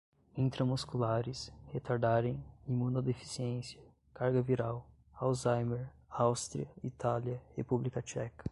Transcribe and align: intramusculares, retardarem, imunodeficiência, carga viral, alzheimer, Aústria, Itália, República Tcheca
intramusculares, 0.35 1.53
retardarem, 1.71 2.43
imunodeficiência, 2.67 3.79
carga 4.13 4.41
viral, 4.41 4.87
alzheimer, 5.13 5.89
Aústria, 6.09 6.67
Itália, 6.83 7.39
República 7.55 8.01
Tcheca 8.01 8.43